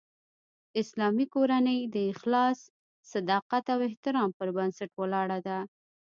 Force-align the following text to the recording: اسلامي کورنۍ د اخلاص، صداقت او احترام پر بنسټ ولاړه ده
اسلامي 0.81 1.25
کورنۍ 1.35 1.79
د 1.95 1.97
اخلاص، 2.13 2.59
صداقت 3.13 3.65
او 3.73 3.79
احترام 3.89 4.29
پر 4.37 4.47
بنسټ 4.55 4.89
ولاړه 5.01 5.39
ده 5.47 5.59